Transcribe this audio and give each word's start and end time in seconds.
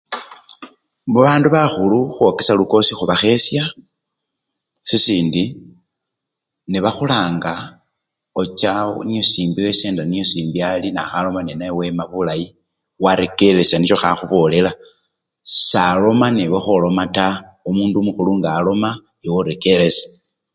Babandu 1.13 1.47
bakhulu 1.55 1.97
khukhwokesya 2.03 2.53
lukosi 2.59 2.91
khubakhesya, 2.95 3.63
sisindi 4.89 5.43
nebakhulanga 6.71 7.53
ocha 8.41 8.73
niye 9.07 9.23
simbi 9.31 9.59
wesyenda 9.65 10.01
simbi 10.29 10.49
niyo 10.57 10.63
ali, 10.73 10.87
nakhaloma 10.91 11.41
nenawe 11.43 11.75
wema 11.79 12.03
bulayi, 12.11 12.47
warekeresya 13.03 13.75
nisyo 13.77 13.97
khakhubolela, 14.01 14.71
saloma 15.69 16.27
newe 16.37 16.59
kholoma 16.65 17.03
taa, 17.15 17.41
omundu 17.67 17.95
omukhulu 17.99 18.31
ngaloma 18.39 18.89
ewe 19.25 19.35
orekeresya. 19.41 20.07